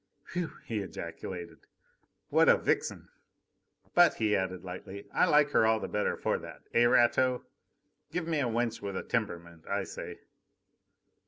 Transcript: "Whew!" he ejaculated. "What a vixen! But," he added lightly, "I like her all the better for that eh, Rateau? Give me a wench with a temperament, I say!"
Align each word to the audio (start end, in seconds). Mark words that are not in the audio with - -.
"Whew!" 0.33 0.53
he 0.65 0.79
ejaculated. 0.79 1.67
"What 2.29 2.49
a 2.49 2.57
vixen! 2.57 3.09
But," 3.93 4.15
he 4.15 4.35
added 4.35 4.63
lightly, 4.63 5.05
"I 5.13 5.25
like 5.27 5.51
her 5.51 5.63
all 5.67 5.79
the 5.79 5.87
better 5.87 6.17
for 6.17 6.39
that 6.39 6.63
eh, 6.73 6.85
Rateau? 6.87 7.45
Give 8.11 8.27
me 8.27 8.39
a 8.39 8.45
wench 8.45 8.81
with 8.81 8.97
a 8.97 9.03
temperament, 9.03 9.67
I 9.67 9.83
say!" 9.83 10.21